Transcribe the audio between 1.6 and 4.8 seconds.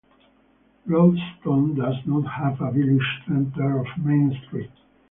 does not have a village centre or main street.